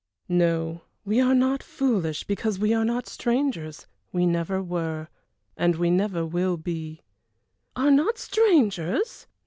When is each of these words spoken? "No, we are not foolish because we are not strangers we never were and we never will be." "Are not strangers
"No, 0.29 0.81
we 1.05 1.21
are 1.21 1.35
not 1.35 1.61
foolish 1.61 2.23
because 2.23 2.57
we 2.57 2.73
are 2.73 2.83
not 2.83 3.05
strangers 3.05 3.85
we 4.11 4.25
never 4.25 4.59
were 4.59 5.09
and 5.55 5.75
we 5.75 5.91
never 5.91 6.25
will 6.25 6.57
be." 6.57 7.03
"Are 7.75 7.91
not 7.91 8.17
strangers 8.17 9.27